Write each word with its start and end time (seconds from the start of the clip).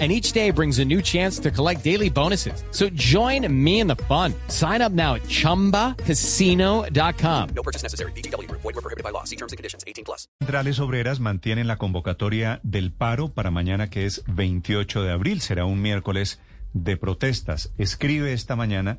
And 0.00 0.10
each 0.10 0.32
day 0.32 0.50
brings 0.50 0.80
a 0.80 0.84
new 0.84 1.00
chance 1.00 1.38
to 1.38 1.52
collect 1.52 1.84
daily 1.84 2.10
bonuses. 2.10 2.64
So 2.72 2.88
join 2.96 3.46
me 3.48 3.78
in 3.78 3.86
the 3.86 3.94
fun. 4.08 4.34
Sign 4.48 4.82
up 4.82 4.90
now 4.90 5.14
at 5.14 5.22
chumbacasino.com. 5.28 7.48
No 7.54 7.62
purchase 7.62 7.84
necessary. 7.84 8.10
BGW. 8.16 8.50
Void 8.50 8.64
were 8.64 8.72
prohibited 8.72 9.04
by 9.04 9.10
law. 9.10 9.22
See 9.22 9.36
terms 9.36 9.52
and 9.52 9.56
conditions. 9.56 9.84
18 9.86 10.04
plus. 10.04 10.26
Centrales 10.40 10.80
Obreras 10.80 11.20
mantienen 11.20 11.68
la 11.68 11.76
convocatoria 11.76 12.58
del 12.64 12.90
paro 12.90 13.28
para 13.28 13.52
mañana 13.52 13.88
que 13.88 14.04
es 14.04 14.24
28 14.26 15.04
de 15.04 15.12
abril. 15.12 15.40
Será 15.40 15.64
un 15.64 15.80
miércoles 15.80 16.40
de 16.72 16.96
protestas. 16.96 17.70
Escribe 17.78 18.32
esta 18.32 18.56
mañana 18.56 18.98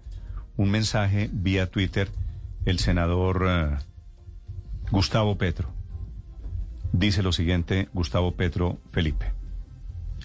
un 0.56 0.72
mensaje 0.72 1.30
vía 1.32 1.70
Twitter 1.70 2.08
el 2.66 2.80
senador 2.80 3.46
eh, 3.48 3.78
Gustavo 4.92 5.38
Petro. 5.38 5.70
Dice 6.92 7.24
lo 7.24 7.32
siguiente 7.32 7.88
Gustavo 7.94 8.32
Petro 8.32 8.80
Felipe, 8.92 9.32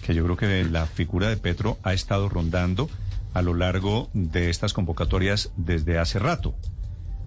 que 0.01 0.13
yo 0.13 0.23
creo 0.23 0.37
que 0.37 0.63
la 0.65 0.85
figura 0.85 1.29
de 1.29 1.37
Petro 1.37 1.77
ha 1.83 1.93
estado 1.93 2.29
rondando 2.29 2.89
a 3.33 3.41
lo 3.41 3.53
largo 3.53 4.09
de 4.13 4.49
estas 4.49 4.73
convocatorias 4.73 5.51
desde 5.55 5.97
hace 5.97 6.19
rato. 6.19 6.55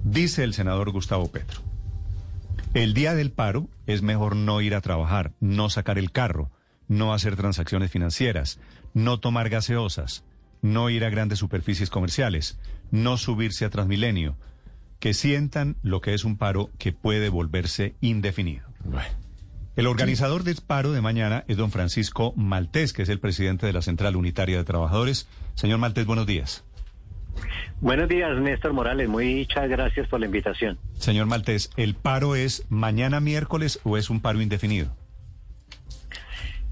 Dice 0.03 0.45
el 0.45 0.55
senador 0.55 0.91
Gustavo 0.91 1.29
Petro. 1.31 1.61
El 2.75 2.93
día 2.93 3.15
del 3.15 3.31
paro 3.31 3.69
es 3.87 4.03
mejor 4.03 4.37
no 4.37 4.61
ir 4.61 4.75
a 4.75 4.81
trabajar, 4.81 5.33
no 5.41 5.71
sacar 5.71 5.99
el 5.99 6.11
carro, 6.11 6.51
no 6.89 7.15
hacer 7.15 7.37
transacciones 7.37 7.91
financieras, 7.91 8.59
no 8.93 9.21
tomar 9.21 9.49
gaseosas, 9.49 10.25
no 10.61 10.91
ir 10.91 11.05
a 11.05 11.11
grandes 11.11 11.39
superficies 11.39 11.89
comerciales, 11.89 12.59
no 12.91 13.17
subirse 13.17 13.65
a 13.65 13.71
Transmilenio, 13.71 14.37
que 14.99 15.15
sientan 15.15 15.77
lo 15.83 16.01
que 16.01 16.15
es 16.15 16.25
un 16.25 16.37
paro 16.37 16.71
que 16.79 16.93
puede 16.93 17.29
volverse 17.29 17.95
indefinido. 18.01 18.67
El 19.77 19.89
organizador 19.89 20.45
del 20.45 20.59
paro 20.65 20.93
de 20.93 21.01
mañana 21.01 21.45
es 21.49 21.57
don 21.57 21.73
Francisco 21.73 22.33
Maltés, 22.37 22.93
que 22.93 23.03
es 23.03 23.09
el 23.09 23.19
presidente 23.19 23.67
de 23.67 23.73
la 23.73 23.83
Central 23.83 24.15
Unitaria 24.15 24.57
de 24.57 24.63
Trabajadores. 24.63 25.29
Señor 25.55 25.79
Maltés, 25.79 26.07
buenos 26.07 26.27
días. 26.27 26.65
Buenos 27.81 28.09
días, 28.09 28.39
Néstor 28.39 28.73
Morales. 28.73 29.09
Muchas 29.09 29.69
gracias 29.69 30.07
por 30.07 30.21
la 30.21 30.27
invitación. 30.27 30.79
Señor 30.99 31.27
Maltés, 31.27 31.73
¿el 31.77 31.97
paro 31.97 32.37
es 32.37 32.65
mañana 32.69 33.19
miércoles 33.19 33.81
o 33.83 33.97
es 33.97 34.11
un 34.11 34.21
paro 34.21 34.41
indefinido? 34.41 34.95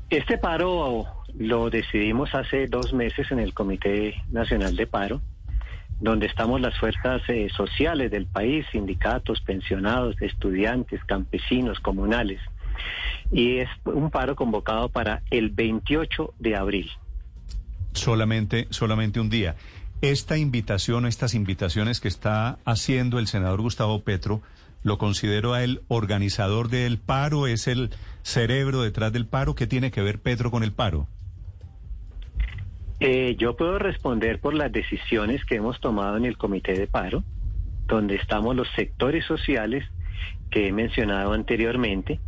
Este 0.08 0.38
paro 0.38 1.06
lo 1.36 1.70
decidimos 1.70 2.32
hace 2.36 2.68
dos 2.68 2.92
meses 2.92 3.32
en 3.32 3.40
el 3.40 3.52
Comité 3.52 4.22
Nacional 4.30 4.76
de 4.76 4.86
Paro, 4.86 5.20
donde 5.98 6.26
estamos 6.26 6.60
las 6.60 6.78
fuerzas 6.78 7.20
eh, 7.28 7.48
sociales 7.56 8.12
del 8.12 8.26
país, 8.26 8.64
sindicatos, 8.70 9.40
pensionados, 9.40 10.14
estudiantes, 10.22 11.02
campesinos, 11.04 11.80
comunales. 11.80 12.40
Y 13.30 13.58
es 13.58 13.68
un 13.84 14.10
paro 14.10 14.36
convocado 14.36 14.88
para 14.88 15.22
el 15.30 15.50
28 15.50 16.34
de 16.38 16.56
abril. 16.56 16.90
Solamente, 17.92 18.66
solamente 18.70 19.20
un 19.20 19.30
día. 19.30 19.56
Esta 20.00 20.36
invitación, 20.36 21.06
estas 21.06 21.34
invitaciones 21.34 22.00
que 22.00 22.08
está 22.08 22.58
haciendo 22.64 23.18
el 23.18 23.28
senador 23.28 23.60
Gustavo 23.60 24.02
Petro, 24.02 24.42
¿lo 24.82 24.98
considero 24.98 25.54
a 25.54 25.62
él 25.62 25.82
organizador 25.88 26.68
del 26.68 26.98
paro? 26.98 27.46
¿Es 27.46 27.68
el 27.68 27.90
cerebro 28.22 28.82
detrás 28.82 29.12
del 29.12 29.26
paro? 29.26 29.54
¿Qué 29.54 29.66
tiene 29.66 29.90
que 29.90 30.02
ver 30.02 30.18
Petro 30.18 30.50
con 30.50 30.64
el 30.64 30.72
paro? 30.72 31.06
Eh, 33.04 33.34
yo 33.36 33.56
puedo 33.56 33.78
responder 33.78 34.40
por 34.40 34.54
las 34.54 34.70
decisiones 34.70 35.44
que 35.44 35.56
hemos 35.56 35.80
tomado 35.80 36.16
en 36.16 36.24
el 36.24 36.36
comité 36.36 36.74
de 36.74 36.86
paro, 36.86 37.24
donde 37.86 38.14
estamos 38.14 38.54
los 38.54 38.68
sectores 38.76 39.24
sociales 39.24 39.84
que 40.50 40.68
he 40.68 40.72
mencionado 40.72 41.32
anteriormente, 41.32 42.20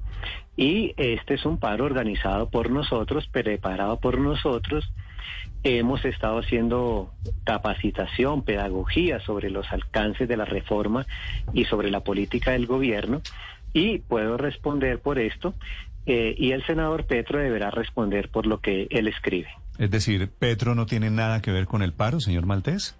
y 0.57 0.95
este 0.97 1.35
es 1.35 1.45
un 1.45 1.59
paro 1.59 1.85
organizado 1.85 2.49
por 2.49 2.71
nosotros, 2.71 3.27
preparado 3.29 3.99
por 3.99 4.19
nosotros, 4.19 4.93
Hemos 5.67 6.05
estado 6.05 6.41
haciendo 6.41 7.11
capacitación, 7.45 8.43
pedagogía 8.43 9.19
sobre 9.21 9.49
los 9.49 9.67
alcances 9.73 10.29
de 10.29 10.37
la 10.37 10.45
reforma 10.45 11.07
y 11.55 11.65
sobre 11.65 11.91
la 11.91 12.01
política 12.01 12.51
del 12.51 12.67
gobierno 12.67 13.23
y 13.73 13.99
puedo 13.99 14.37
responder 14.37 15.01
por 15.01 15.19
esto 15.19 15.55
eh, 16.05 16.35
y 16.37 16.53
el 16.53 16.65
senador 16.67 17.07
Petro 17.07 17.39
deberá 17.39 17.71
responder 17.71 18.29
por 18.29 18.47
lo 18.47 18.61
que 18.61 18.89
él 18.91 19.09
escribe. 19.09 19.49
Es 19.79 19.91
decir, 19.91 20.31
¿Petro 20.39 20.75
no 20.75 20.85
tiene 20.85 21.09
nada 21.09 21.41
que 21.41 21.51
ver 21.51 21.65
con 21.65 21.83
el 21.83 21.95
paro, 21.95 22.21
señor 22.21 22.45
Maltés? 22.45 22.95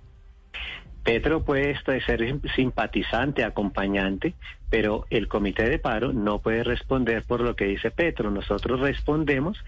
Petro 1.05 1.45
puede 1.45 1.79
ser 2.07 2.41
simpatizante, 2.57 3.45
acompañante, 3.45 4.35
pero 4.71 5.07
el 5.11 5.29
comité 5.29 5.69
de 5.69 5.79
paro 5.79 6.15
no 6.15 6.39
puede 6.39 6.65
responder 6.65 7.23
por 7.25 7.43
lo 7.43 7.55
que 7.55 7.67
dice 7.67 7.91
Petro. 7.91 8.31
Nosotros 8.31 8.81
respondemos 8.81 9.59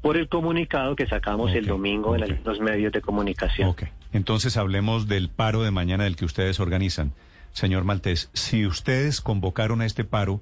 por 0.00 0.16
el 0.16 0.28
comunicado 0.28 0.96
que 0.96 1.06
sacamos 1.06 1.52
el 1.52 1.66
domingo 1.66 2.16
en 2.16 2.40
los 2.42 2.58
medios 2.60 2.90
de 2.92 3.02
comunicación. 3.02 3.76
Entonces 4.14 4.56
hablemos 4.56 5.06
del 5.08 5.28
paro 5.28 5.62
de 5.62 5.70
mañana 5.70 6.04
del 6.04 6.16
que 6.16 6.24
ustedes 6.24 6.58
organizan. 6.58 7.12
Señor 7.52 7.84
Maltés, 7.84 8.30
si 8.32 8.66
ustedes 8.66 9.20
convocaron 9.20 9.82
a 9.82 9.86
este 9.86 10.04
paro 10.04 10.40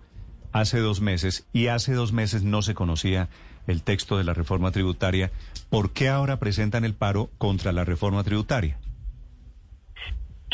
hace 0.52 0.78
dos 0.78 1.00
meses 1.00 1.46
y 1.52 1.66
hace 1.66 1.92
dos 1.92 2.12
meses 2.12 2.44
no 2.44 2.62
se 2.62 2.74
conocía 2.74 3.28
el 3.66 3.82
texto 3.82 4.16
de 4.16 4.22
la 4.24 4.32
reforma 4.32 4.70
tributaria, 4.70 5.32
¿por 5.70 5.90
qué 5.90 6.08
ahora 6.08 6.38
presentan 6.38 6.84
el 6.84 6.94
paro 6.94 7.30
contra 7.36 7.72
la 7.72 7.84
reforma 7.84 8.22
tributaria? 8.22 8.78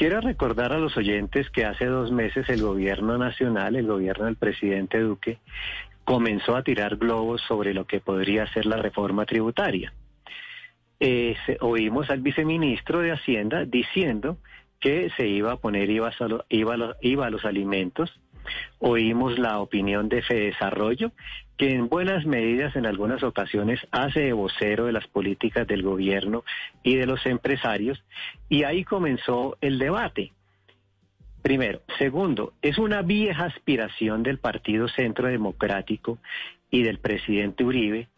Quiero 0.02 0.20
recordar 0.20 0.72
a 0.72 0.80
los 0.80 0.96
oyentes 0.96 1.48
que 1.50 1.64
hace 1.64 1.86
dos 1.86 2.10
meses 2.10 2.48
el 2.48 2.60
gobierno 2.60 3.18
nacional, 3.18 3.76
el 3.76 3.86
gobierno 3.86 4.24
del 4.24 4.34
presidente 4.34 4.98
Duque, 4.98 5.38
comenzó 6.02 6.56
a 6.56 6.64
tirar 6.64 6.96
globos 6.96 7.40
sobre 7.42 7.72
lo 7.72 7.86
que 7.86 8.00
podría 8.00 8.52
ser 8.52 8.66
la 8.66 8.78
reforma 8.78 9.26
tributaria. 9.26 9.92
Eh, 10.98 11.36
oímos 11.60 12.10
al 12.10 12.20
viceministro 12.20 12.98
de 12.98 13.12
Hacienda 13.12 13.64
diciendo 13.64 14.38
que 14.80 15.08
se 15.16 15.28
iba 15.28 15.52
a 15.52 15.56
poner 15.58 15.88
IVA, 15.88 16.10
IVA 16.48 17.26
a 17.26 17.30
los 17.30 17.44
alimentos, 17.44 18.12
Oímos 18.78 19.38
la 19.38 19.60
opinión 19.60 20.08
de 20.08 20.22
Desarrollo, 20.28 21.12
que 21.56 21.75
en 21.75 21.88
buenas 21.88 22.26
medidas 22.26 22.75
en 22.76 22.86
algunas 22.86 23.22
ocasiones 23.22 23.80
hace 23.91 24.20
de 24.20 24.32
vocero 24.32 24.86
de 24.86 24.92
las 24.92 25.06
políticas 25.06 25.66
del 25.66 25.82
gobierno 25.82 26.44
y 26.82 26.97
de 26.97 27.06
los 27.06 27.25
empresarios, 27.26 28.02
y 28.48 28.64
ahí 28.64 28.84
comenzó 28.84 29.56
el 29.60 29.78
debate. 29.78 30.32
Primero. 31.42 31.82
Segundo, 31.98 32.52
es 32.62 32.78
una 32.78 33.02
vieja 33.02 33.44
aspiración 33.47 34.22
del 34.22 34.38
Partido 34.38 34.88
Centro 34.88 35.28
Democrático 35.28 36.19
y 36.70 36.84
del 36.84 36.98
presidente 36.98 37.64
Uribe 37.64 38.08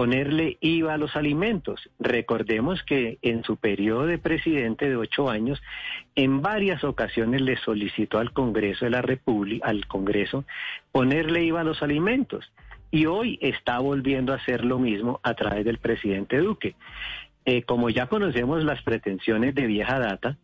ponerle 0.00 0.56
IVA 0.62 0.94
a 0.94 0.96
los 0.96 1.14
alimentos. 1.14 1.90
Recordemos 1.98 2.82
que 2.84 3.18
en 3.20 3.44
su 3.44 3.58
periodo 3.58 4.06
de 4.06 4.16
presidente 4.16 4.88
de 4.88 4.96
ocho 4.96 5.28
años, 5.28 5.60
en 6.14 6.40
varias 6.40 6.84
ocasiones 6.84 7.42
le 7.42 7.58
solicitó 7.58 8.16
al 8.16 8.32
Congreso 8.32 8.86
de 8.86 8.92
la 8.92 9.02
República, 9.02 9.68
al 9.68 9.86
Congreso, 9.86 10.46
ponerle 10.90 11.44
IVA 11.44 11.60
a 11.60 11.64
los 11.64 11.82
alimentos. 11.82 12.50
Y 12.90 13.04
hoy 13.04 13.38
está 13.42 13.78
volviendo 13.78 14.32
a 14.32 14.36
hacer 14.36 14.64
lo 14.64 14.78
mismo 14.78 15.20
a 15.22 15.34
través 15.34 15.66
del 15.66 15.76
presidente 15.76 16.38
Duque. 16.38 16.76
Eh, 17.44 17.64
como 17.64 17.90
ya 17.90 18.06
conocemos 18.06 18.64
las 18.64 18.80
pretensiones 18.80 19.54
de 19.54 19.66
vieja 19.66 19.98
data, 19.98 20.38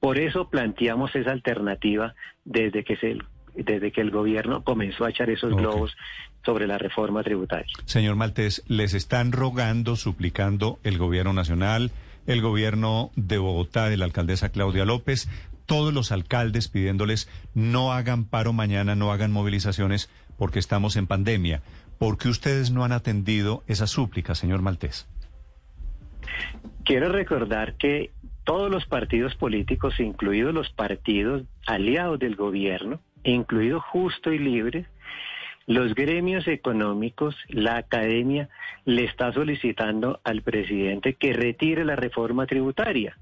por 0.00 0.16
eso 0.16 0.48
planteamos 0.48 1.14
esa 1.14 1.32
alternativa 1.32 2.14
desde 2.46 2.82
que 2.82 2.96
se 2.96 3.18
desde 3.54 3.92
que 3.92 4.00
el 4.00 4.10
gobierno 4.10 4.62
comenzó 4.64 5.04
a 5.04 5.10
echar 5.10 5.30
esos 5.30 5.54
globos 5.54 5.96
sobre 6.44 6.66
la 6.66 6.78
reforma 6.78 7.22
tributaria. 7.22 7.72
Señor 7.84 8.16
Maltés, 8.16 8.62
les 8.66 8.94
están 8.94 9.32
rogando, 9.32 9.96
suplicando 9.96 10.78
el 10.82 10.98
gobierno 10.98 11.32
nacional, 11.32 11.92
el 12.26 12.40
gobierno 12.40 13.10
de 13.16 13.38
Bogotá, 13.38 13.88
de 13.88 13.96
la 13.96 14.04
alcaldesa 14.04 14.50
Claudia 14.50 14.84
López, 14.84 15.28
todos 15.66 15.94
los 15.94 16.12
alcaldes 16.12 16.68
pidiéndoles 16.68 17.28
no 17.54 17.92
hagan 17.92 18.24
paro 18.24 18.52
mañana, 18.52 18.94
no 18.94 19.12
hagan 19.12 19.32
movilizaciones 19.32 20.10
porque 20.36 20.58
estamos 20.58 20.96
en 20.96 21.06
pandemia. 21.06 21.62
¿Por 21.98 22.18
qué 22.18 22.28
ustedes 22.28 22.70
no 22.72 22.84
han 22.84 22.92
atendido 22.92 23.62
esa 23.68 23.86
súplica, 23.86 24.34
señor 24.34 24.62
Maltés? 24.62 25.06
Quiero 26.84 27.10
recordar 27.10 27.76
que 27.76 28.10
todos 28.44 28.70
los 28.70 28.86
partidos 28.86 29.36
políticos, 29.36 30.00
incluidos 30.00 30.52
los 30.52 30.70
partidos 30.70 31.44
aliados 31.66 32.18
del 32.18 32.34
gobierno, 32.34 33.00
incluido 33.24 33.80
Justo 33.80 34.32
y 34.32 34.38
Libre, 34.38 34.86
los 35.66 35.94
gremios 35.94 36.48
económicos, 36.48 37.36
la 37.48 37.76
academia, 37.76 38.48
le 38.84 39.04
está 39.04 39.32
solicitando 39.32 40.20
al 40.24 40.42
presidente 40.42 41.14
que 41.14 41.32
retire 41.32 41.84
la 41.84 41.96
reforma 41.96 42.46
tributaria. 42.46 43.16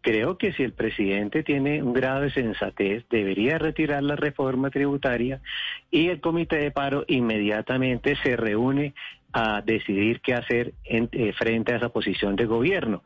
creo 0.00 0.36
que 0.36 0.52
si 0.52 0.62
el 0.62 0.74
presidente 0.74 1.42
tiene 1.42 1.82
un 1.82 1.94
grado 1.94 2.20
de 2.20 2.30
sensatez, 2.30 3.04
debería 3.08 3.56
retirar 3.56 4.02
la 4.02 4.16
reforma 4.16 4.68
tributaria 4.68 5.40
y 5.90 6.08
el 6.08 6.20
comité 6.20 6.56
de 6.56 6.70
paro 6.70 7.04
inmediatamente 7.08 8.14
se 8.22 8.36
reúne 8.36 8.92
a 9.32 9.62
decidir 9.62 10.20
qué 10.20 10.34
hacer 10.34 10.74
eh, 10.84 11.32
frente 11.32 11.72
a 11.72 11.76
esa 11.76 11.88
posición 11.88 12.36
de 12.36 12.44
gobierno. 12.44 13.02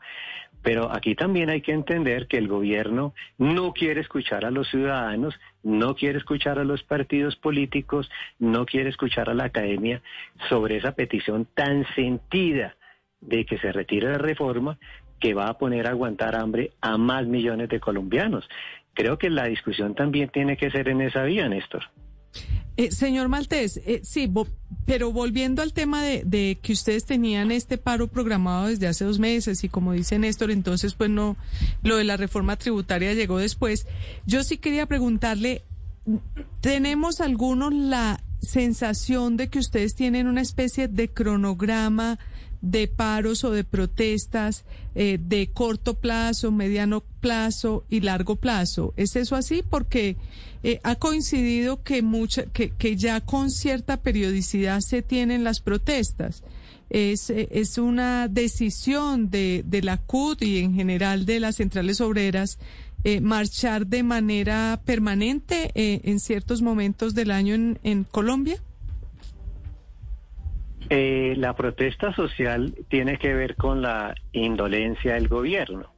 Pero 0.61 0.91
aquí 0.91 1.15
también 1.15 1.49
hay 1.49 1.61
que 1.61 1.71
entender 1.71 2.27
que 2.27 2.37
el 2.37 2.47
gobierno 2.47 3.13
no 3.37 3.73
quiere 3.73 4.01
escuchar 4.01 4.45
a 4.45 4.51
los 4.51 4.69
ciudadanos, 4.69 5.39
no 5.63 5.95
quiere 5.95 6.17
escuchar 6.17 6.59
a 6.59 6.63
los 6.63 6.83
partidos 6.83 7.35
políticos, 7.35 8.09
no 8.39 8.65
quiere 8.65 8.89
escuchar 8.89 9.29
a 9.29 9.33
la 9.33 9.45
academia 9.45 10.01
sobre 10.49 10.77
esa 10.77 10.93
petición 10.93 11.47
tan 11.53 11.85
sentida 11.95 12.75
de 13.21 13.45
que 13.45 13.57
se 13.57 13.71
retire 13.71 14.11
la 14.11 14.17
reforma 14.17 14.77
que 15.19 15.33
va 15.33 15.47
a 15.47 15.57
poner 15.57 15.87
a 15.87 15.91
aguantar 15.91 16.35
hambre 16.35 16.71
a 16.81 16.97
más 16.97 17.25
millones 17.25 17.69
de 17.69 17.79
colombianos. 17.79 18.47
Creo 18.93 19.17
que 19.17 19.29
la 19.29 19.45
discusión 19.45 19.95
también 19.95 20.29
tiene 20.29 20.57
que 20.57 20.71
ser 20.71 20.89
en 20.89 21.01
esa 21.01 21.23
vía, 21.23 21.47
Néstor. 21.47 21.83
Eh, 22.79 22.91
señor 22.93 23.27
Maltés, 23.27 23.81
eh, 23.85 23.99
sí, 24.05 24.31
pero 24.85 25.11
volviendo 25.11 25.61
al 25.61 25.73
tema 25.73 26.01
de, 26.01 26.23
de, 26.25 26.57
que 26.61 26.71
ustedes 26.71 27.03
tenían 27.03 27.51
este 27.51 27.77
paro 27.77 28.07
programado 28.07 28.67
desde 28.67 28.87
hace 28.87 29.03
dos 29.03 29.19
meses 29.19 29.65
y 29.65 29.67
como 29.67 29.91
dice 29.91 30.17
Néstor, 30.17 30.49
entonces 30.49 30.93
pues 30.93 31.09
no, 31.09 31.35
lo 31.83 31.97
de 31.97 32.05
la 32.05 32.15
reforma 32.15 32.55
tributaria 32.55 33.13
llegó 33.13 33.37
después. 33.37 33.85
Yo 34.25 34.45
sí 34.45 34.59
quería 34.59 34.85
preguntarle, 34.85 35.63
¿tenemos 36.61 37.19
algunos 37.19 37.73
la 37.73 38.23
sensación 38.41 39.35
de 39.35 39.49
que 39.49 39.59
ustedes 39.59 39.93
tienen 39.93 40.27
una 40.27 40.39
especie 40.39 40.87
de 40.87 41.09
cronograma 41.09 42.17
de 42.61 42.87
paros 42.87 43.43
o 43.43 43.51
de 43.51 43.63
protestas 43.63 44.65
eh, 44.95 45.17
de 45.21 45.49
corto 45.51 45.95
plazo, 45.95 46.51
mediano 46.51 47.03
plazo 47.21 47.85
y 47.89 48.01
largo 48.01 48.35
plazo. 48.35 48.93
¿Es 48.97 49.15
eso 49.15 49.35
así? 49.35 49.63
Porque 49.67 50.17
eh, 50.63 50.79
ha 50.83 50.95
coincidido 50.95 51.83
que, 51.83 52.01
mucha, 52.01 52.43
que, 52.47 52.71
que 52.71 52.97
ya 52.97 53.21
con 53.21 53.49
cierta 53.49 53.97
periodicidad 53.97 54.81
se 54.81 55.01
tienen 55.01 55.43
las 55.43 55.61
protestas. 55.61 56.43
Es, 56.89 57.29
eh, 57.29 57.47
es 57.51 57.77
una 57.77 58.27
decisión 58.27 59.29
de, 59.29 59.63
de 59.65 59.81
la 59.81 59.97
CUT 59.97 60.41
y 60.41 60.59
en 60.59 60.73
general 60.73 61.25
de 61.25 61.39
las 61.39 61.57
centrales 61.57 62.01
obreras 62.01 62.57
marchar 63.21 63.87
de 63.87 64.03
manera 64.03 64.81
permanente 64.83 65.71
en 65.73 66.19
ciertos 66.19 66.61
momentos 66.61 67.15
del 67.15 67.31
año 67.31 67.55
en, 67.55 67.79
en 67.83 68.03
Colombia. 68.03 68.61
Eh, 70.91 71.35
la 71.37 71.55
protesta 71.55 72.13
social 72.13 72.75
tiene 72.87 73.17
que 73.17 73.33
ver 73.35 73.55
con 73.55 73.81
la 73.81 74.15
indolencia 74.31 75.13
del 75.13 75.27
gobierno. 75.27 75.93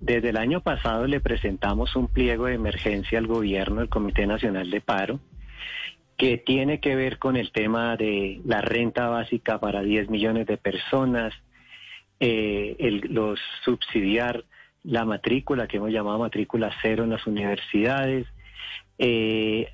Desde 0.00 0.30
el 0.30 0.36
año 0.36 0.60
pasado 0.60 1.06
le 1.06 1.20
presentamos 1.20 1.96
un 1.96 2.06
pliego 2.06 2.46
de 2.46 2.54
emergencia 2.54 3.18
al 3.18 3.26
gobierno, 3.26 3.80
el 3.80 3.88
Comité 3.88 4.26
Nacional 4.26 4.70
de 4.70 4.80
Paro, 4.80 5.20
que 6.16 6.38
tiene 6.38 6.78
que 6.78 6.94
ver 6.94 7.18
con 7.18 7.36
el 7.36 7.50
tema 7.50 7.96
de 7.96 8.40
la 8.44 8.60
renta 8.60 9.08
básica 9.08 9.58
para 9.58 9.82
10 9.82 10.08
millones 10.08 10.46
de 10.46 10.56
personas, 10.56 11.34
eh, 12.20 12.76
el, 12.78 13.12
los 13.12 13.40
subsidiar 13.64 14.44
la 14.84 15.04
matrícula 15.04 15.66
que 15.66 15.78
hemos 15.78 15.90
llamado 15.90 16.20
matrícula 16.20 16.70
cero 16.80 17.02
en 17.02 17.10
las 17.10 17.26
universidades, 17.26 18.26
eh, 18.98 19.68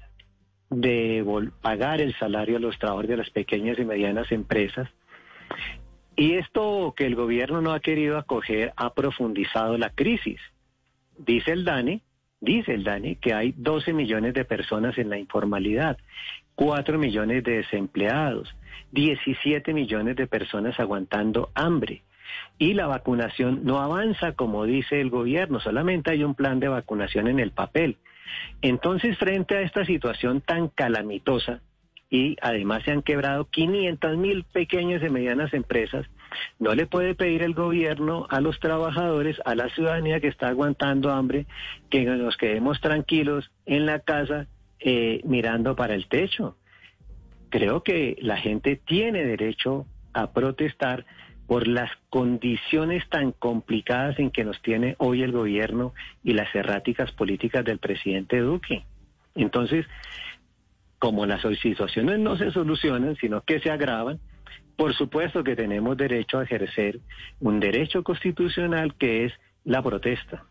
pagar 1.61 2.00
el 2.00 2.14
salario 2.19 2.56
a 2.56 2.61
los 2.61 2.79
trabajadores 2.79 3.11
de 3.11 3.17
las 3.17 3.31
pequeñas 3.31 3.79
y 3.79 3.85
medianas 3.85 4.31
empresas. 4.32 4.88
Y 6.17 6.35
esto 6.35 6.94
que 6.96 7.06
el 7.06 7.14
gobierno 7.14 7.61
no 7.61 7.73
ha 7.73 7.81
querido 7.81 8.19
acoger 8.19 8.73
ha 8.76 8.93
profundizado 8.93 9.79
la 9.79 9.90
crisis. 9.90 10.40
Dice 11.17 11.52
el 11.52 11.64
DANE, 11.64 12.02
dice 12.40 12.75
el 12.75 12.85
DANE 12.85 13.17
que 13.17 13.35
hay 13.35 13.55
12 13.56 13.93
millones 13.93 14.35
de 14.35 14.44
personas 14.44 14.99
en 14.99 15.11
la 15.11 15.19
informalidad, 15.19 15.96
4 16.56 16.99
millones 16.99 17.44
de 17.44 17.58
desempleados, 17.58 18.55
17 18.90 19.73
millones 19.73 20.17
de 20.17 20.26
personas 20.26 20.79
aguantando 20.81 21.50
hambre. 21.55 22.02
Y 22.59 22.75
la 22.75 22.87
vacunación 22.87 23.61
no 23.65 23.81
avanza 23.81 24.33
como 24.33 24.65
dice 24.65 25.01
el 25.01 25.11
gobierno, 25.11 25.61
solamente 25.61 26.11
hay 26.11 26.25
un 26.25 26.35
plan 26.35 26.61
de 26.61 26.69
vacunación 26.69 27.29
en 27.29 27.39
el 27.41 27.53
papel. 27.53 27.97
Entonces, 28.63 29.17
frente 29.19 29.57
a 29.57 29.63
esta 29.63 29.85
situación 29.85 30.41
tan 30.41 30.69
calamitosa, 30.69 31.61
y 32.11 32.37
además 32.41 32.83
se 32.85 32.93
han 32.93 33.03
quebrado 33.03 33.45
500 33.51 34.17
mil 34.17 34.45
pequeñas 34.45 35.03
y 35.03 35.11
medianas 35.11 35.53
empresas, 35.53 36.07
no 36.59 36.75
le 36.75 36.87
puede 36.87 37.15
pedir 37.15 37.43
el 37.43 37.55
gobierno 37.55 38.27
a 38.31 38.41
los 38.41 38.59
trabajadores, 38.61 39.41
a 39.45 39.55
la 39.55 39.69
ciudadanía 39.71 40.21
que 40.21 40.29
está 40.29 40.49
aguantando 40.49 41.11
hambre, 41.11 41.47
que 41.91 42.05
nos 42.05 42.37
quedemos 42.37 42.81
tranquilos 42.81 43.51
en 43.67 43.87
la 43.87 44.01
casa 44.01 44.47
eh, 44.81 45.21
mirando 45.25 45.77
para 45.77 45.95
el 45.95 46.07
techo. 46.07 46.57
Creo 47.51 47.83
que 47.83 48.17
la 48.21 48.37
gente 48.37 48.77
tiene 48.77 49.25
derecho 49.25 49.87
a 50.13 50.33
protestar 50.33 51.05
por 51.49 51.67
las 51.67 51.91
condiciones 52.11 53.09
tan 53.09 53.33
complicadas 53.33 54.19
en 54.19 54.31
que 54.31 54.45
nos 54.45 54.61
tiene 54.61 54.97
hoy 54.99 55.23
el 55.23 55.33
gobierno 55.33 55.95
y 56.23 56.35
las 56.35 56.55
erráticas 56.55 57.11
políticas 57.12 57.65
del 57.65 57.79
presidente 57.79 58.39
Duque. 58.41 58.85
Entonces, 59.35 59.87
como 60.99 61.25
las 61.25 61.41
situaciones 61.62 62.19
no 62.19 62.37
se 62.37 62.50
solucionan, 62.50 63.17
sino 63.17 63.41
que 63.41 63.61
se 63.61 63.71
agravan, 63.71 64.21
por 64.77 64.95
supuesto 64.95 65.43
que 65.43 65.56
tenemos 65.56 65.97
derecho 65.97 66.39
a 66.39 66.45
ejercer 66.45 67.00
un 67.41 67.61
derecho 67.61 68.03
constitucional 68.03 68.95
que 68.95 69.25
es 69.25 69.33
la 69.65 69.83
protesta. 69.83 70.45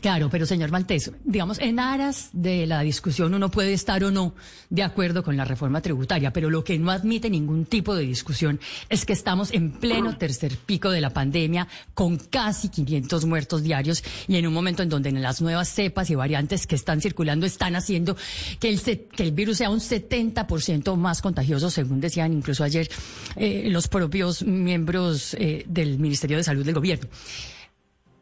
Claro, 0.00 0.28
pero 0.30 0.46
señor 0.46 0.70
Maltés, 0.70 1.10
digamos, 1.24 1.58
en 1.58 1.78
aras 1.78 2.30
de 2.32 2.66
la 2.66 2.80
discusión 2.80 3.34
uno 3.34 3.50
puede 3.50 3.72
estar 3.72 4.02
o 4.04 4.10
no 4.10 4.34
de 4.70 4.82
acuerdo 4.82 5.22
con 5.22 5.36
la 5.36 5.44
reforma 5.44 5.80
tributaria, 5.80 6.32
pero 6.32 6.50
lo 6.50 6.64
que 6.64 6.78
no 6.78 6.90
admite 6.90 7.30
ningún 7.30 7.64
tipo 7.66 7.94
de 7.94 8.04
discusión 8.04 8.60
es 8.88 9.04
que 9.04 9.12
estamos 9.12 9.52
en 9.52 9.72
pleno 9.72 10.16
tercer 10.18 10.56
pico 10.58 10.90
de 10.90 11.00
la 11.00 11.10
pandemia 11.10 11.68
con 11.94 12.16
casi 12.16 12.68
500 12.68 13.24
muertos 13.24 13.62
diarios 13.62 14.04
y 14.28 14.36
en 14.36 14.46
un 14.46 14.52
momento 14.52 14.82
en 14.82 14.88
donde 14.88 15.12
las 15.12 15.40
nuevas 15.40 15.68
cepas 15.68 16.10
y 16.10 16.14
variantes 16.14 16.66
que 16.66 16.74
están 16.74 17.00
circulando 17.00 17.46
están 17.46 17.76
haciendo 17.76 18.16
que 18.60 18.68
el, 18.68 18.80
que 18.80 19.22
el 19.22 19.32
virus 19.32 19.58
sea 19.58 19.70
un 19.70 19.80
70% 19.80 20.96
más 20.96 21.22
contagioso, 21.22 21.70
según 21.70 22.00
decían 22.00 22.32
incluso 22.32 22.64
ayer 22.64 22.88
eh, 23.36 23.68
los 23.70 23.88
propios 23.88 24.42
miembros 24.42 25.34
eh, 25.34 25.64
del 25.66 25.98
Ministerio 25.98 26.36
de 26.36 26.44
Salud 26.44 26.64
del 26.64 26.74
Gobierno. 26.74 27.08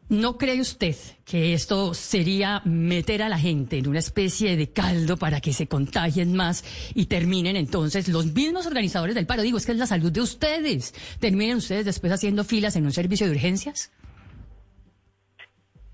¿No 0.07 0.37
cree 0.37 0.61
usted 0.61 0.95
que 1.25 1.53
esto 1.53 1.95
sería 1.95 2.61
meter 2.63 3.23
a 3.23 3.29
la 3.29 3.39
gente 3.39 3.79
en 3.79 3.87
una 3.87 3.97
especie 3.97 4.55
de 4.55 4.71
caldo 4.71 5.17
para 5.17 5.41
que 5.41 5.51
se 5.51 5.67
contagien 5.67 6.35
más 6.35 6.63
y 6.93 7.07
terminen 7.07 7.55
entonces 7.55 8.07
los 8.07 8.27
mismos 8.27 8.67
organizadores 8.67 9.15
del 9.15 9.25
paro? 9.25 9.41
Digo, 9.41 9.57
es 9.57 9.65
que 9.65 9.71
es 9.71 9.79
la 9.79 9.87
salud 9.87 10.11
de 10.11 10.21
ustedes. 10.21 10.93
¿Terminen 11.19 11.57
ustedes 11.57 11.85
después 11.85 12.13
haciendo 12.13 12.43
filas 12.43 12.75
en 12.75 12.85
un 12.85 12.91
servicio 12.91 13.25
de 13.25 13.33
urgencias? 13.33 13.91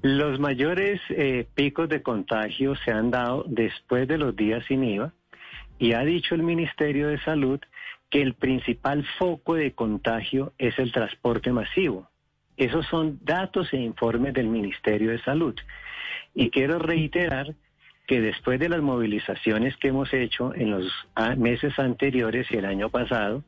Los 0.01 0.41
mayores 0.41 0.99
eh, 1.09 1.47
picos 1.53 1.87
de 1.87 2.01
contagio 2.01 2.75
se 2.83 2.91
han 2.91 3.11
dado 3.11 3.45
después 3.47 4.09
de 4.09 4.17
los 4.17 4.35
días 4.35 4.65
sin 4.67 4.83
IVA 4.83 5.13
y 5.79 5.93
ha 5.93 6.01
dicho 6.01 6.35
el 6.35 6.43
Ministerio 6.43 7.07
de 7.07 7.19
Salud 7.21 7.61
que 8.09 8.21
el 8.21 8.33
principal 8.33 9.05
foco 9.17 9.53
de 9.53 9.71
contagio 9.71 10.51
es 10.57 10.77
el 10.79 10.91
transporte 10.91 11.53
masivo. 11.53 12.10
Esos 12.61 12.85
son 12.85 13.17
datos 13.23 13.73
e 13.73 13.77
informes 13.77 14.35
del 14.35 14.45
Ministerio 14.45 15.09
de 15.09 15.23
Salud. 15.23 15.55
Y 16.35 16.51
quiero 16.51 16.77
reiterar 16.77 17.55
que 18.05 18.21
después 18.21 18.59
de 18.59 18.69
las 18.69 18.83
movilizaciones 18.83 19.75
que 19.77 19.87
hemos 19.87 20.13
hecho 20.13 20.53
en 20.53 20.69
los 20.69 20.85
meses 21.37 21.73
anteriores 21.79 22.45
y 22.51 22.57
el 22.57 22.65
año 22.65 22.89
pasado, 22.89 23.43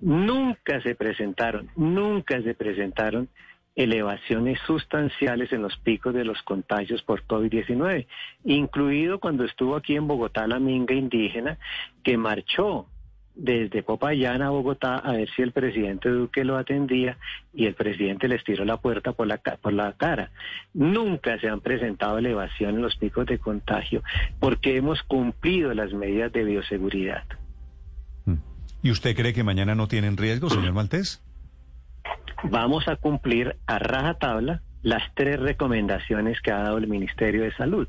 nunca 0.00 0.80
se 0.80 0.96
presentaron, 0.96 1.70
nunca 1.76 2.42
se 2.42 2.54
presentaron 2.54 3.28
elevaciones 3.76 4.58
sustanciales 4.66 5.52
en 5.52 5.62
los 5.62 5.76
picos 5.76 6.12
de 6.12 6.24
los 6.24 6.42
contagios 6.42 7.04
por 7.04 7.24
COVID-19, 7.28 8.08
incluido 8.46 9.20
cuando 9.20 9.44
estuvo 9.44 9.76
aquí 9.76 9.94
en 9.94 10.08
Bogotá 10.08 10.48
la 10.48 10.58
minga 10.58 10.96
indígena 10.96 11.56
que 12.02 12.16
marchó 12.16 12.88
desde 13.34 13.82
Popayán 13.82 14.42
a 14.42 14.50
Bogotá 14.50 14.96
a 14.96 15.12
ver 15.12 15.28
si 15.34 15.42
el 15.42 15.52
presidente 15.52 16.08
Duque 16.08 16.44
lo 16.44 16.56
atendía 16.56 17.16
y 17.54 17.66
el 17.66 17.74
presidente 17.74 18.28
les 18.28 18.44
tiró 18.44 18.64
la 18.64 18.76
puerta 18.76 19.12
por 19.12 19.26
la, 19.26 19.38
por 19.38 19.72
la 19.72 19.92
cara. 19.92 20.30
Nunca 20.74 21.38
se 21.38 21.48
han 21.48 21.60
presentado 21.60 22.18
elevación 22.18 22.76
en 22.76 22.82
los 22.82 22.96
picos 22.96 23.26
de 23.26 23.38
contagio 23.38 24.02
porque 24.38 24.76
hemos 24.76 25.02
cumplido 25.02 25.72
las 25.74 25.92
medidas 25.92 26.32
de 26.32 26.44
bioseguridad. 26.44 27.24
¿Y 28.82 28.90
usted 28.90 29.14
cree 29.14 29.34
que 29.34 29.44
mañana 29.44 29.74
no 29.74 29.88
tienen 29.88 30.16
riesgo, 30.16 30.48
señor 30.48 30.72
Maltés? 30.72 31.22
Vamos 32.44 32.88
a 32.88 32.96
cumplir 32.96 33.56
a 33.66 33.78
rajatabla 33.78 34.62
las 34.82 35.02
tres 35.14 35.38
recomendaciones 35.38 36.40
que 36.40 36.50
ha 36.50 36.58
dado 36.60 36.78
el 36.78 36.86
Ministerio 36.86 37.42
de 37.42 37.52
Salud. 37.52 37.86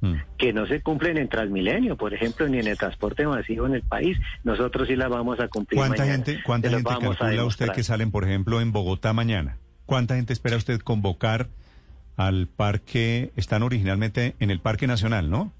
Mm. 0.00 0.12
que 0.36 0.52
no 0.52 0.66
se 0.66 0.82
cumplen 0.82 1.16
en 1.16 1.28
Transmilenio, 1.28 1.96
por 1.96 2.12
ejemplo, 2.12 2.46
ni 2.48 2.58
en 2.58 2.66
el 2.66 2.76
transporte 2.76 3.26
masivo 3.26 3.66
en 3.66 3.74
el 3.76 3.82
país. 3.82 4.18
Nosotros 4.44 4.88
sí 4.88 4.94
las 4.94 5.08
vamos 5.08 5.40
a 5.40 5.48
cumplir. 5.48 5.78
¿Cuánta 5.78 6.04
gente, 6.04 6.38
cuánta 6.44 6.68
gente 6.68 6.84
calcula 7.00 7.44
usted 7.44 7.70
que 7.70 7.82
salen, 7.82 8.10
por 8.10 8.24
ejemplo, 8.24 8.60
en 8.60 8.72
Bogotá 8.72 9.12
mañana? 9.14 9.56
¿Cuánta 9.86 10.16
gente 10.16 10.32
espera 10.34 10.56
usted 10.56 10.80
convocar 10.80 11.46
al 12.16 12.46
parque, 12.46 13.30
están 13.36 13.62
originalmente 13.62 14.34
en 14.40 14.50
el 14.50 14.58
Parque 14.60 14.86
Nacional, 14.86 15.30
¿no? 15.30 15.52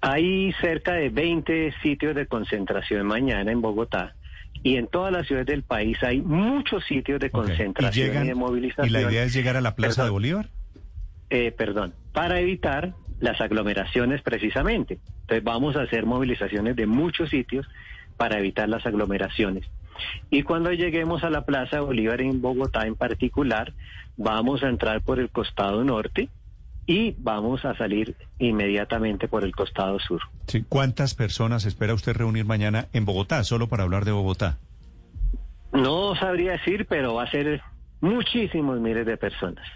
Hay 0.00 0.52
cerca 0.60 0.92
de 0.92 1.08
20 1.10 1.74
sitios 1.82 2.14
de 2.14 2.26
concentración 2.26 3.06
mañana 3.06 3.50
en 3.50 3.60
Bogotá. 3.60 4.14
Y 4.62 4.76
en 4.76 4.86
todas 4.86 5.12
las 5.12 5.26
ciudades 5.26 5.46
del 5.46 5.62
país 5.62 5.98
hay 6.02 6.20
muchos 6.20 6.84
sitios 6.84 7.20
de 7.20 7.30
concentración 7.30 8.06
y, 8.06 8.10
llegan- 8.10 8.26
de 8.26 8.34
movilización. 8.34 8.86
¿Y 8.86 8.90
la 8.90 9.02
idea 9.02 9.22
es 9.24 9.32
llegar 9.32 9.56
a 9.56 9.60
la 9.60 9.74
Plaza 9.76 10.04
de 10.04 10.10
Bolívar? 10.10 10.48
Eh, 11.30 11.52
perdón, 11.52 11.94
para 12.12 12.40
evitar 12.40 12.94
las 13.20 13.40
aglomeraciones 13.40 14.22
precisamente. 14.22 14.98
Entonces 15.22 15.44
vamos 15.44 15.76
a 15.76 15.82
hacer 15.82 16.06
movilizaciones 16.06 16.76
de 16.76 16.86
muchos 16.86 17.30
sitios 17.30 17.66
para 18.16 18.38
evitar 18.38 18.68
las 18.68 18.86
aglomeraciones. 18.86 19.64
Y 20.30 20.42
cuando 20.42 20.72
lleguemos 20.72 21.24
a 21.24 21.30
la 21.30 21.44
Plaza 21.44 21.80
Bolívar 21.80 22.20
en 22.20 22.40
Bogotá 22.40 22.86
en 22.86 22.94
particular, 22.94 23.72
vamos 24.16 24.62
a 24.62 24.68
entrar 24.68 25.02
por 25.02 25.18
el 25.18 25.30
costado 25.30 25.82
norte 25.84 26.28
y 26.86 27.14
vamos 27.18 27.64
a 27.64 27.76
salir 27.76 28.16
inmediatamente 28.38 29.28
por 29.28 29.44
el 29.44 29.54
costado 29.54 29.98
sur. 29.98 30.22
Sí. 30.46 30.64
¿Cuántas 30.68 31.14
personas 31.14 31.66
espera 31.66 31.94
usted 31.94 32.16
reunir 32.16 32.44
mañana 32.44 32.86
en 32.92 33.04
Bogotá, 33.04 33.44
solo 33.44 33.68
para 33.68 33.82
hablar 33.82 34.04
de 34.04 34.12
Bogotá? 34.12 34.58
No 35.72 36.16
sabría 36.16 36.52
decir, 36.52 36.86
pero 36.88 37.14
va 37.14 37.24
a 37.24 37.30
ser 37.30 37.60
muchísimos 38.00 38.80
miles 38.80 39.04
de 39.04 39.16
personas. 39.16 39.66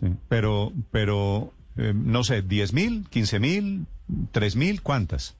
Sí. 0.00 0.08
Pero, 0.28 0.72
pero, 0.90 1.52
eh, 1.76 1.92
no 1.94 2.24
sé, 2.24 2.44
¿10 2.46 2.72
mil, 2.72 3.06
15 3.08 3.40
mil, 3.40 3.86
3 4.32 4.56
mil? 4.56 4.82
¿Cuántas? 4.82 5.36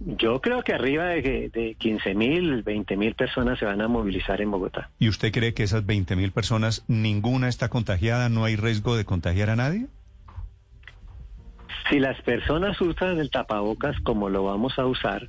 Yo 0.00 0.40
creo 0.40 0.62
que 0.62 0.72
arriba 0.72 1.06
de, 1.06 1.50
de 1.52 1.74
15 1.76 2.14
mil, 2.14 2.62
20 2.62 2.96
mil 2.96 3.14
personas 3.14 3.58
se 3.58 3.64
van 3.64 3.80
a 3.80 3.88
movilizar 3.88 4.40
en 4.40 4.50
Bogotá. 4.50 4.90
¿Y 4.98 5.08
usted 5.08 5.32
cree 5.32 5.54
que 5.54 5.64
esas 5.64 5.84
20 5.84 6.14
mil 6.14 6.30
personas, 6.30 6.84
ninguna 6.86 7.48
está 7.48 7.68
contagiada, 7.68 8.28
no 8.28 8.44
hay 8.44 8.54
riesgo 8.54 8.96
de 8.96 9.04
contagiar 9.04 9.50
a 9.50 9.56
nadie? 9.56 9.86
Si 11.90 11.98
las 11.98 12.20
personas 12.22 12.80
usan 12.80 13.18
el 13.18 13.30
tapabocas 13.30 13.98
como 14.00 14.28
lo 14.28 14.44
vamos 14.44 14.78
a 14.78 14.86
usar, 14.86 15.28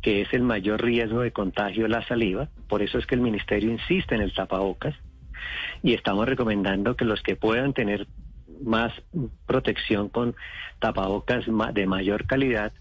que 0.00 0.22
es 0.22 0.32
el 0.32 0.42
mayor 0.42 0.82
riesgo 0.82 1.20
de 1.20 1.32
contagio 1.32 1.86
la 1.86 2.06
saliva, 2.06 2.48
por 2.68 2.80
eso 2.80 2.96
es 2.96 3.06
que 3.06 3.16
el 3.16 3.20
ministerio 3.20 3.70
insiste 3.70 4.14
en 4.14 4.22
el 4.22 4.32
tapabocas 4.32 4.94
y 5.82 5.94
estamos 5.94 6.26
recomendando 6.26 6.96
que 6.96 7.04
los 7.04 7.22
que 7.22 7.36
puedan 7.36 7.72
tener 7.72 8.06
más 8.62 8.92
protección 9.46 10.08
con 10.08 10.34
tapabocas 10.78 11.44
de 11.74 11.86
mayor 11.86 12.26
calidad, 12.26 12.72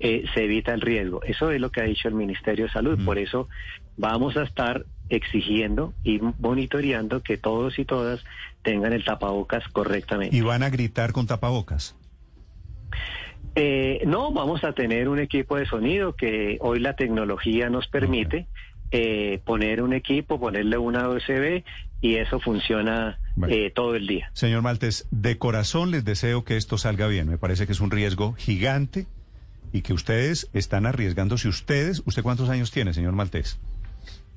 eh, 0.00 0.24
se 0.34 0.44
evita 0.44 0.74
el 0.74 0.80
riesgo. 0.80 1.22
Eso 1.22 1.50
es 1.50 1.60
lo 1.60 1.70
que 1.70 1.80
ha 1.80 1.84
dicho 1.84 2.08
el 2.08 2.14
Ministerio 2.14 2.66
de 2.66 2.72
Salud. 2.72 2.98
Mm. 2.98 3.04
Por 3.04 3.18
eso 3.18 3.48
vamos 3.96 4.36
a 4.36 4.44
estar 4.44 4.86
exigiendo 5.08 5.94
y 6.04 6.20
monitoreando 6.38 7.22
que 7.22 7.36
todos 7.36 7.78
y 7.78 7.84
todas 7.84 8.24
tengan 8.62 8.92
el 8.92 9.04
tapabocas 9.04 9.66
correctamente. 9.68 10.36
¿Y 10.36 10.40
van 10.40 10.62
a 10.62 10.70
gritar 10.70 11.12
con 11.12 11.26
tapabocas? 11.26 11.96
Eh, 13.54 14.02
no, 14.06 14.30
vamos 14.32 14.62
a 14.62 14.72
tener 14.72 15.08
un 15.08 15.18
equipo 15.18 15.56
de 15.56 15.66
sonido 15.66 16.14
que 16.14 16.58
hoy 16.60 16.78
la 16.78 16.94
tecnología 16.94 17.70
nos 17.70 17.88
permite 17.88 18.46
eh, 18.90 19.40
poner 19.44 19.82
un 19.82 19.92
equipo, 19.92 20.38
ponerle 20.38 20.78
una 20.78 21.08
USB 21.08 21.64
y 22.00 22.16
eso 22.16 22.38
funciona 22.40 23.18
Bueno. 23.36 23.54
eh, 23.54 23.70
todo 23.74 23.94
el 23.94 24.06
día. 24.06 24.30
Señor 24.34 24.62
Maltés, 24.62 25.06
de 25.10 25.38
corazón 25.38 25.90
les 25.90 26.04
deseo 26.04 26.44
que 26.44 26.56
esto 26.56 26.78
salga 26.78 27.06
bien. 27.08 27.28
Me 27.28 27.38
parece 27.38 27.66
que 27.66 27.72
es 27.72 27.80
un 27.80 27.90
riesgo 27.90 28.34
gigante 28.34 29.06
y 29.72 29.82
que 29.82 29.92
ustedes 29.92 30.48
están 30.54 30.86
arriesgándose. 30.86 31.48
Ustedes, 31.48 32.02
¿usted 32.06 32.22
cuántos 32.22 32.48
años 32.48 32.70
tiene, 32.70 32.94
señor 32.94 33.12
Maltés? 33.12 33.58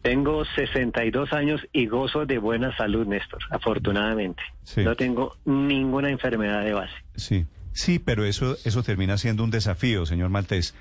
Tengo 0.02 0.44
62 0.56 1.32
años 1.32 1.62
y 1.72 1.86
gozo 1.86 2.26
de 2.26 2.40
buena 2.40 2.76
salud, 2.76 3.06
Néstor, 3.06 3.40
afortunadamente. 3.52 4.42
Sí. 4.64 4.84
No 4.84 4.96
tengo 4.96 5.38
ninguna 5.46 6.10
enfermedad 6.10 6.64
de 6.64 6.74
base. 6.74 6.94
Sí, 7.16 7.46
sí, 7.72 8.00
pero 8.00 8.26
eso, 8.26 8.58
eso 8.66 8.82
termina 8.82 9.18
siendo 9.20 9.44
un 9.44 9.52
desafío, 9.52 10.08
señor 10.08 10.30
Maltés. 10.30 10.74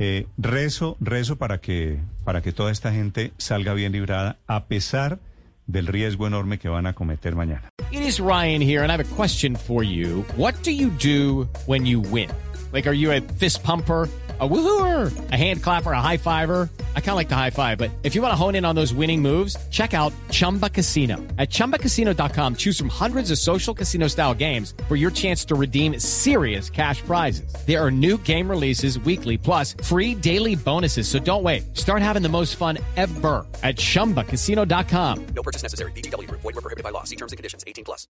Eh, 0.00 0.26
rezo, 0.36 0.96
rezo 0.98 1.36
para 1.36 1.58
que, 1.58 1.98
para 2.24 2.42
que 2.42 2.50
toda 2.50 2.72
esta 2.72 2.92
gente 2.92 3.30
salga 3.38 3.74
bien 3.74 3.92
librada, 3.92 4.38
a 4.48 4.64
pesar 4.64 5.20
del 5.66 5.86
riesgo 5.86 6.26
enorme 6.26 6.58
que 6.58 6.68
van 6.68 6.86
a 6.86 6.92
cometer 6.92 7.34
mañana. 7.34 7.68
It 7.90 8.02
is 8.02 8.20
Ryan 8.20 8.60
here, 8.60 8.82
and 8.82 8.90
I 8.90 8.96
have 8.96 9.12
a 9.12 9.14
question 9.14 9.56
for 9.56 9.82
you. 9.82 10.22
What 10.36 10.54
do 10.62 10.72
you 10.72 10.90
do 10.90 11.48
when 11.66 11.86
you 11.86 12.00
win? 12.00 12.30
Like, 12.72 12.86
are 12.86 12.96
you 12.96 13.12
a 13.12 13.20
fist 13.20 13.62
pumper? 13.62 14.08
A 14.40 14.48
woohooer, 14.48 15.12
a 15.30 15.36
hand 15.36 15.62
clapper, 15.62 15.92
a 15.92 16.00
high 16.00 16.16
fiver. 16.16 16.68
I 16.96 17.00
kind 17.00 17.10
of 17.10 17.16
like 17.16 17.28
the 17.28 17.36
high 17.36 17.50
five, 17.50 17.78
but 17.78 17.92
if 18.02 18.16
you 18.16 18.22
want 18.22 18.32
to 18.32 18.36
hone 18.36 18.56
in 18.56 18.64
on 18.64 18.74
those 18.74 18.92
winning 18.92 19.22
moves, 19.22 19.56
check 19.70 19.94
out 19.94 20.12
Chumba 20.32 20.68
Casino. 20.68 21.18
At 21.38 21.50
chumbacasino.com, 21.50 22.56
choose 22.56 22.76
from 22.76 22.88
hundreds 22.88 23.30
of 23.30 23.38
social 23.38 23.72
casino 23.72 24.08
style 24.08 24.34
games 24.34 24.74
for 24.88 24.96
your 24.96 25.12
chance 25.12 25.44
to 25.44 25.54
redeem 25.54 26.00
serious 26.00 26.68
cash 26.68 27.00
prizes. 27.02 27.54
There 27.64 27.80
are 27.80 27.92
new 27.92 28.18
game 28.18 28.50
releases 28.50 28.98
weekly, 28.98 29.38
plus 29.38 29.74
free 29.84 30.16
daily 30.16 30.56
bonuses. 30.56 31.06
So 31.06 31.20
don't 31.20 31.44
wait. 31.44 31.76
Start 31.76 32.02
having 32.02 32.22
the 32.22 32.28
most 32.28 32.56
fun 32.56 32.78
ever 32.96 33.46
at 33.62 33.76
chumbacasino.com. 33.76 35.26
No 35.26 35.42
purchase 35.44 35.62
necessary. 35.62 35.92
Group. 35.92 36.40
Void 36.40 36.54
were 36.54 36.60
prohibited 36.60 36.82
by 36.82 36.90
law. 36.90 37.04
See 37.04 37.16
terms 37.16 37.32
and 37.32 37.36
conditions. 37.36 37.62
18 37.66 37.84
plus. 37.84 38.08